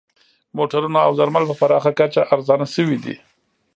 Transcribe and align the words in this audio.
موټرونه 0.57 0.99
او 1.07 1.11
درمل 1.19 1.43
په 1.47 1.55
پراخه 1.61 1.91
کچه 1.99 2.21
ارزانه 2.33 2.67
شوي 2.75 2.97
دي 3.03 3.15